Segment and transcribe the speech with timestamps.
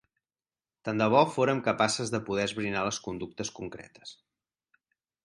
[0.87, 4.15] Tant de bo fórem capaces de poder esbrinar les conductes concretes.